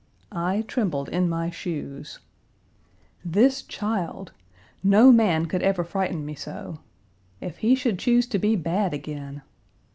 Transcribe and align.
I 0.31 0.63
trembled 0.63 1.09
in 1.09 1.29
my 1.29 1.51
shoes. 1.51 2.17
This 3.23 3.61
Page 3.61 3.77
254 3.77 4.31
child! 4.31 4.31
No 4.83 5.11
man 5.11 5.45
could 5.45 5.61
ever 5.61 5.83
frighten 5.83 6.25
me 6.25 6.33
so. 6.33 6.79
If 7.39 7.57
he 7.59 7.75
should 7.75 7.99
choose 7.99 8.25
to 8.29 8.39
be 8.39 8.55
bad 8.55 8.95
again! 8.95 9.43